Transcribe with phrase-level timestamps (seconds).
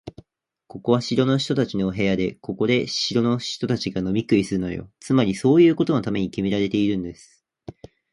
[0.65, 4.91] ここは城の人たちの部屋で、ここで城の人たちが飲み食いするのよ。
[4.99, 7.45] つまり、そういうことのためにきめられているんです。